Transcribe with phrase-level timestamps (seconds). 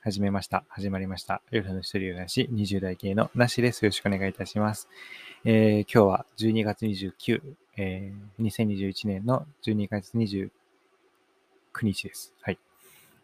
[0.00, 0.64] 始めました。
[0.68, 1.42] 始まりました。
[1.50, 3.84] 夜の一人暮らし、20代系のなしです。
[3.84, 4.88] よろしくお願いいたします。
[5.44, 7.42] えー今日は12月29、
[7.76, 10.50] えー2021年の12月29
[11.82, 12.32] 日です。
[12.40, 12.58] はい。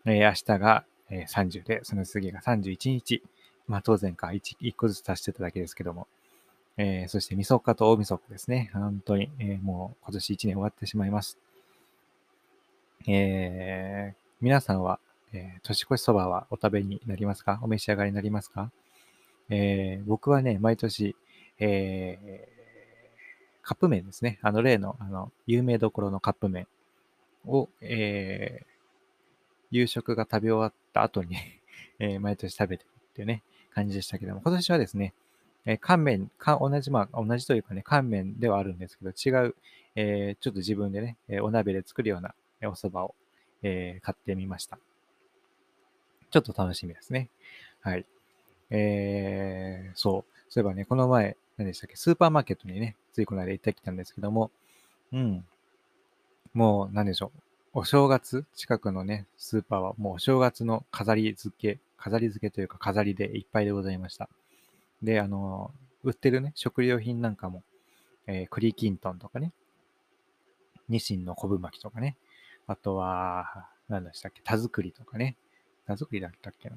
[0.04, 3.22] えー明日が、えー30で、その次が31日。
[3.68, 6.08] まあ当然か1、1個ずつ足してただけですけども。
[6.76, 8.70] えーそして、みそかと大みそかですね。
[8.74, 11.38] 本当に、えーもう今年1年終わってしまいます。
[13.06, 14.98] えー皆さんは、
[15.34, 17.58] えー年越しそばはお食べになりますか？
[17.62, 18.70] お召し上がりになりますか？
[19.50, 21.14] えー僕はね、毎年、
[21.58, 22.54] えー
[23.66, 24.38] カップ麺ですね。
[24.42, 26.66] あの例の、あの、有名どころのカップ麺
[27.46, 28.66] を、えー
[29.70, 31.36] 夕食が食べ終わった後に、
[31.98, 33.42] え毎年食べてるっていうね、
[33.72, 35.12] 感じでしたけども、今年はですね、
[35.64, 39.56] えー乾麺、か同じ、まあ、同じというかね、乾麺ではあるんですけど、違う、
[39.96, 43.14] えーちょっと自分でね、えお鍋で作るようなえお蕎麦を、
[43.62, 44.78] え買ってみました。
[46.34, 47.28] ちょっと楽しみですね。
[47.80, 48.04] はい。
[48.68, 50.32] えー、そう。
[50.48, 54.50] そういえばね、この前、何でしたっけ、スーパーマーケットにね、ついこの間行ってきたんですけども、
[55.12, 55.44] うん。
[56.52, 57.40] もう、何でしょう？
[57.74, 64.28] お正月近くのね、スーパーはもうお正月の飾り付け、飾り付けというか飾りでいっぱいでございました。
[65.04, 65.70] で、あの、
[66.02, 67.62] 売ってるね、食料品なんかも、
[68.26, 69.52] えー栗きんとんとかね、
[70.88, 72.16] ニシンの昆布巻きとかね、
[72.66, 75.36] あとは、何でしたっけ、田作りとかね、
[75.86, 76.76] 田作りだったっけな？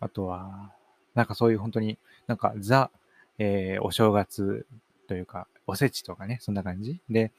[0.00, 0.72] あとは、
[1.14, 2.90] なんかそういう本当に、なんかザ、
[3.38, 4.66] えーお正月
[5.08, 7.00] というか、おせちとかね、そんな感じ？
[7.10, 7.32] で、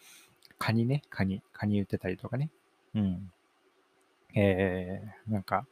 [0.58, 2.50] カニね、カニ、カニ売ってたりとかね。
[2.96, 3.32] うん。
[4.36, 5.66] えー、なんか、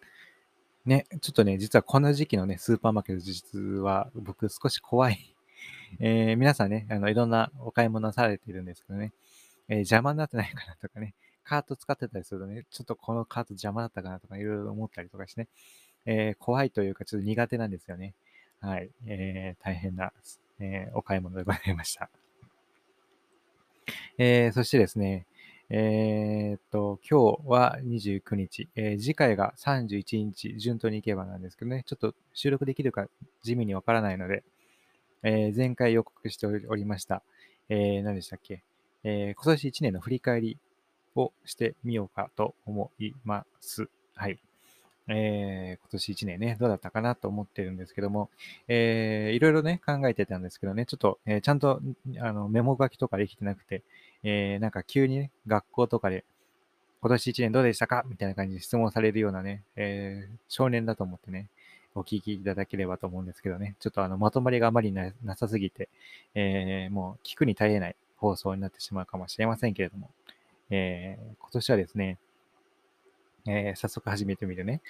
[0.85, 5.35] ね、ちょっとね、実はこの時期のね、スーパーマーケット実は僕少し怖い。
[5.99, 9.13] えー皆さんね、あの、いろんなお買い物されているんですけどね、
[9.67, 11.13] えー邪魔になってないかなとかね、
[11.49, 15.47] カート使ってたりするとね、ちょっとこのカート邪魔だったかなとかいろいろ思ったりとかしてね、
[16.05, 18.13] えー怖いというかちょっと苦手なんですよね。
[18.61, 18.91] はい。
[19.07, 20.13] えー大変な、
[20.59, 22.11] えーお買い物でございました。
[24.19, 25.25] えーそしてですね、
[25.71, 33.07] えーっと、今日は29日、えー次回が31日、順当に行けばなんですけどね、ちょっと収録できるか
[33.41, 34.43] 地味にわからないので、
[35.23, 37.23] えー前回予告しておりました、
[37.69, 38.61] えー何でしたっけ、
[39.03, 40.59] え今年1年の振り返り
[41.15, 43.89] をしてみようかと思います。
[44.15, 44.39] はい。
[45.11, 48.29] えー今年1年ね、どうだったかなと思ってるんですけども、
[48.67, 51.81] えーいろいろね、考えてたんですけどね、ちょっと、えーちゃんと
[52.19, 53.81] あのメモ書きとかできてなくて、
[54.23, 56.25] えーなんか急にね、学校とかで、
[57.01, 58.03] 今年1年どうでしたか？
[58.07, 61.47] みたいな感じで質問されるようなね、えー少年だと思ってね、
[61.95, 65.89] お聞きいただければと思うんですけどね、ちょっとあの、まとまりがあまりななさすぎて、
[66.35, 70.11] えーもう聞くに耐えない放送になってしまうかもしれませんけれども、
[70.69, 72.17] えー今年はですね、
[73.47, 74.81] えー早速始めてみるね。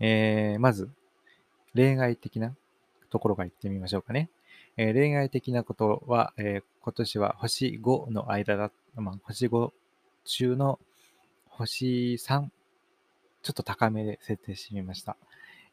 [0.00, 0.90] えーまず、
[1.74, 2.54] 恋愛的な
[3.10, 4.30] ところから言ってみましょうかね。
[4.76, 9.72] えー恋愛的なことは、えー今年は星5の間だ、まあ、星5
[10.24, 10.78] 中の
[11.48, 12.48] 星3、
[13.42, 15.16] ちょっと高めで設定してみました。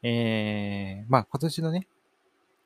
[0.03, 1.87] えーまあ今年のね、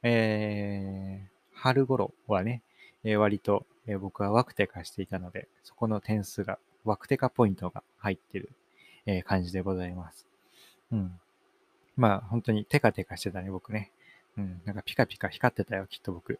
[0.04, 2.62] えー春頃はね、
[3.04, 8.50] えー割と、え僕はワクテカしていたので、そこの点数が、ワクテカポイントが入ってる、
[9.06, 10.26] え感じでございます。
[10.92, 11.20] うん。
[11.98, 13.92] まあ本当にテカテカしてたね、僕ね。
[14.38, 14.62] うん。
[14.66, 16.40] なんかピカピカ光ってたよ、きっと僕。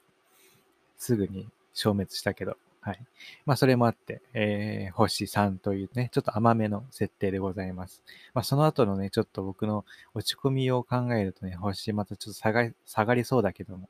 [0.98, 2.58] すぐに消滅したけど。
[2.82, 3.00] はい。
[3.46, 8.04] まあそれもあって、えー星3というね、ちょっと甘めの設定でございます。
[8.34, 13.90] まあその後のね、ちょっと僕の落ち込みを考えるとね、星またちょっと下が下がりそうだけども。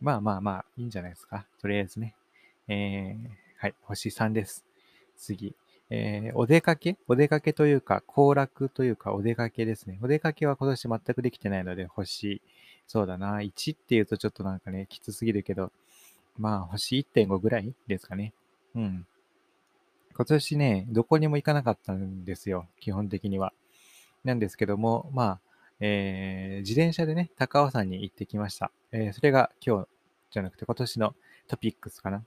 [0.00, 1.46] まあまあまあ、いいんじゃないですか。
[1.60, 2.14] とりあえずね。
[2.68, 3.28] えー
[3.60, 4.64] はい、星3です。
[5.16, 5.54] 次。
[5.90, 6.96] えーお出かけ？
[7.08, 9.98] お出かけというか、行楽というか、お出かけですね。
[10.02, 12.42] お出かけは今年全くできてないので、星、
[12.86, 15.72] そうだな、1っていうとちょっとなんかね、きつすぎるけど、
[16.36, 18.32] まあ、星1.5ぐらいですかね。
[18.74, 19.06] うん。
[20.14, 23.52] 今年ね、どこにも行かなかったんですよ、基本的には。
[24.24, 25.40] なんですけども、まあ、
[25.80, 28.70] えー自転車でね、高尾山に行ってきました。
[28.92, 29.88] えーそれが今日
[30.30, 31.14] じゃなくて今年の
[31.46, 32.24] トピックスかな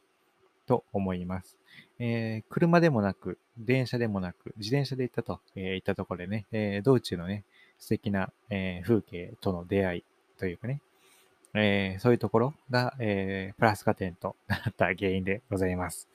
[0.65, 1.57] と思います。
[1.99, 7.43] えー車でもなく、電車でもなく、自転車で行ったと、えー言ったところでね、えー道中のね、
[7.79, 10.03] 素敵な、え風景との出会い
[10.37, 10.81] というかね、
[11.53, 16.07] えそういうところが、えプラス加点となった原因でございます。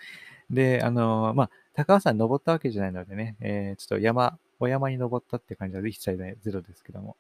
[0.51, 7.17] で、あのまあ、高尾山に登ったわけじゃないのでね、えちょっと山、お山に登ったって感じは一切ないゼロですけども、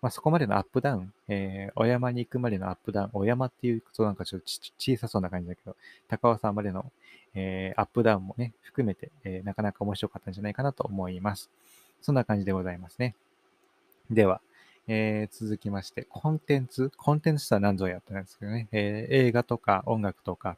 [0.00, 4.46] まあ、そこまでのアップダウン、えーお山に行くまでのアップダウン、お山っていうとなんかちょっと
[4.78, 5.76] 小さそうな感じだけど、
[6.08, 6.90] 高尾山までの、
[7.34, 11.50] えーアップダウンもね、含めて、えーなかなか面白かったんじゃないかなと思います。
[12.00, 13.16] そんな感じでございますね。
[14.10, 14.40] では、
[14.86, 20.56] えー、続きまして、コンテンツ、コンテンツとは何ぞやったんですけどね、えー、映画とか音楽とか、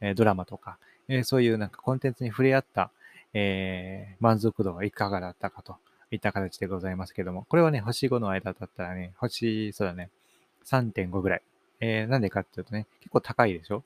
[0.00, 0.78] えー、ドラマとか、
[1.08, 2.90] えそういうなんかコンテンツに触れ合った、
[3.34, 5.76] え満足度はいかがだったかと
[6.10, 10.10] いった形でございますけども、これはね、星5の間だったらね、星、そうだね、
[10.64, 11.42] 3.5ぐらい。
[11.80, 13.82] えー、なんでかっていうとね、結構高いでしょ？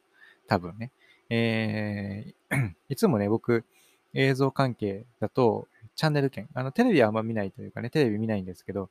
[0.47, 0.91] 多分ね。
[1.29, 3.65] えー、 いつもね、僕、
[4.15, 8.89] 映像関係だと、チャンネル権、あの、テレビはあんま見ないというかね、テレビ見ないんですけど、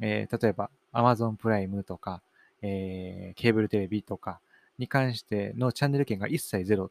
[0.00, 2.20] えー、例えば Amazon プライムとか、
[2.62, 4.40] えー、ケーブルテレビとか
[4.78, 6.90] に関してのチャンネル権が一切ゼロ。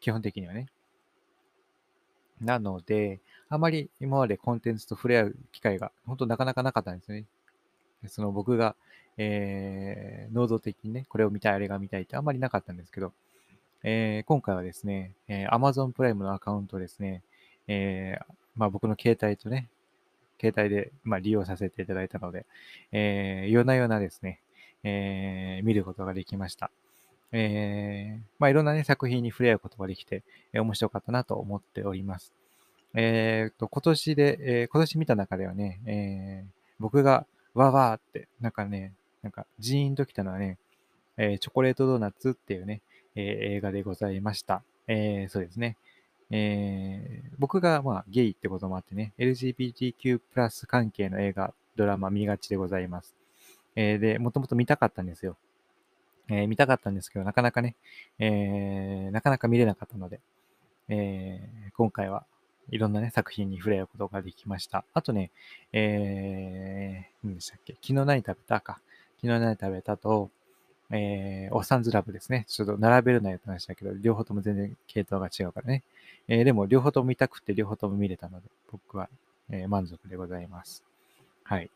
[0.00, 0.66] 基本的にはね。
[2.40, 7.24] なので、あまり今までコンテンツと触れ合う機会が本当なかなかなかったんですね。
[8.06, 8.76] その僕が、
[9.16, 13.12] えー、能動的にね、これを見たい、あれが見たいってあんまりなかったんですけど、
[13.82, 17.22] えー、今回はですね、えー、Amazon プライムのアカウントですね、
[17.66, 19.68] えー、まあ僕の携帯とね、
[20.40, 22.46] 携帯で、まあ、利用させていただいたので、
[22.92, 24.40] えー、夜な夜なですね、
[24.84, 26.70] えー、見ることができました。
[27.32, 30.22] えー、まあ、いろんなね、作品に触れ合うことができて、
[30.52, 32.32] えー、面白かったなと思っております。
[32.94, 38.92] えー、と、今年で、えー、今年見た中ではね、えー、僕がわわーって、なんかね、
[39.22, 40.58] なんかジーンときたのはね、
[41.16, 42.80] えー、チョコレートドーナツっていうね、
[43.14, 43.24] えー、
[43.56, 44.62] 映画でございました。
[44.86, 45.76] えー、そうですね。
[46.30, 53.14] えー、僕がまあゲイってこともあってね、LGBTQ+ プラス関係の映画、ドラマ見がちでございます。
[53.76, 55.36] えー、で、もともと見たかったんですよ。
[56.28, 57.74] えー、見たかったんですけど、なかなかね、
[58.18, 60.20] えー、なかなか見れなかったので、
[60.88, 62.24] えー、今回は
[62.70, 64.84] いろんなね、作品に触れ合うことができました。
[64.92, 65.30] あとね、
[65.72, 67.74] えー、何でしたっけ？
[67.74, 68.80] 昨日何食べたか。
[69.20, 70.30] 昨日何食べたと、
[70.90, 72.44] えー、おっさんずラブですね。
[72.46, 75.82] ちょっと並べるなよって話だけど、両方とも全然系統が違うからね。
[76.28, 79.08] えー、でも、両方とも見たくて、両方とも見れたので、僕は、
[79.50, 80.82] えー、満足でございます。
[81.44, 81.70] はい。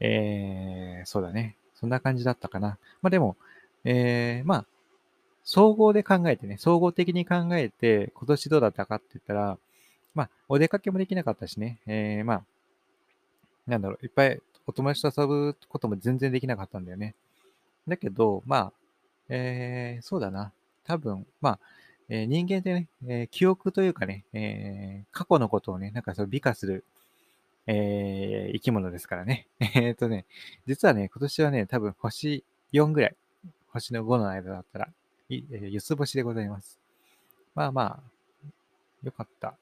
[0.00, 1.56] えー、そうだね。
[1.74, 2.78] そんな感じだったかな。
[3.02, 3.36] まあでも、
[3.90, 4.66] えー、まあ、
[5.44, 9.58] 総合で考えてね、総合的に考えて、今年どうだったかって言ったら、
[10.14, 12.42] まあ、お出かけもできなかったしね、えー、まあ、
[13.66, 17.14] なんだろう、いっぱいお友達と遊ぶことも全然できなかったんだよね。
[17.88, 18.72] だけど、まあ、
[19.30, 20.52] えー、そうだな。
[20.84, 21.58] 多分、まあ、
[22.10, 26.84] えー、人間ってね、えー、記憶というかね、え、過去のことをね、なんかそう美化する、
[27.66, 29.46] え、生き物ですからね。
[29.74, 30.26] えっとね、
[30.66, 32.44] 実はね、今年はね、多分星
[32.74, 33.16] 4ぐらい、
[33.72, 34.88] 星の5の間だったら、
[35.28, 36.78] いえー、四つ星でございます。
[37.54, 38.46] まあまあ、
[39.02, 39.54] よかった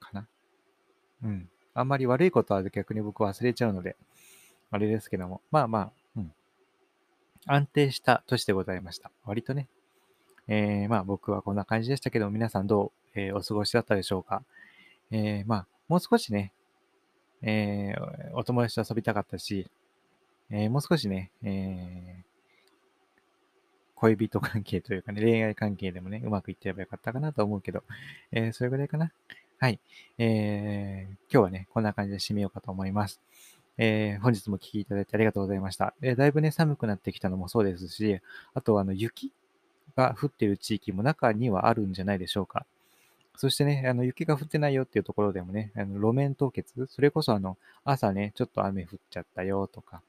[0.00, 0.26] かな。
[1.24, 1.48] うん。
[1.74, 3.96] あんまり悪いことは逆に僕忘れちゃうので、
[4.70, 6.32] あれですけども、まあまあ、うん。
[7.46, 9.10] 安定した年でございました。
[9.24, 9.68] 割とね。
[10.46, 14.42] えー、まあ僕はこんな感じでしたけど、皆さんどう、えー、お過ごしだったでしょうか。
[15.10, 16.52] えー、まあ、もう少しね、
[17.42, 19.70] えー、お友達と遊びたかったし、
[20.50, 22.23] えー、もう少しね、え、
[23.94, 27.82] 恋人関係というかね、恋愛関係でもね、うまくいってればよかったかなと思うけど、
[28.32, 29.12] えー、それぐらいかな。
[29.58, 29.78] はい。
[30.18, 33.20] えー、今日はね、こんな感じで締めようかと思います。
[33.78, 35.94] えー、本日も聞きいただいてありがとうございました。
[36.02, 38.20] えー、だいぶね、寒くなってきたのもそうですし、
[38.52, 39.32] あと、あの、雪
[39.96, 42.66] が降っている地域も中にはあるんじゃないでしょうか。
[43.36, 50.02] そしてね、あの雪が降ってないよっていうところでもね、あの路面凍結、それこそあの朝ね、ちょっと雨降っちゃったよとか、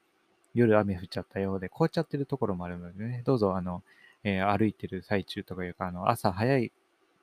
[0.55, 3.83] 夜雨降っちゃったようで、凍っちゃってるところもあるのでね、どうぞあの、
[4.23, 6.71] えー、歩いてる最中とかいうか、あの朝早い、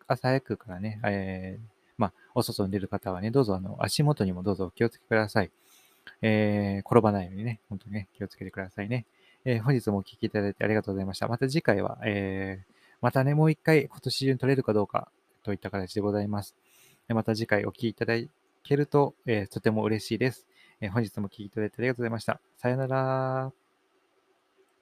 [0.06, 1.66] 朝早くからね、えー、
[1.96, 5.50] まあ、お外に出る方はね、どうぞあの足元にもどうぞお気をつけください。
[6.20, 9.06] えー、転ばないようにね、本当にね、気をつけてくださいね。
[9.44, 11.26] えー、本日もお聴きいただいてありがとうございました。
[11.26, 15.08] また次回は、えー、またね、もう一回今年中に取れるかどうか
[15.42, 16.54] といった形でございます。
[17.08, 18.14] また次回お聴きいただ
[18.62, 20.46] けると、えー、とても嬉しいです。
[20.82, 22.40] え、本日も聞いていただいてありがとうございました。
[22.58, 23.61] さよなら。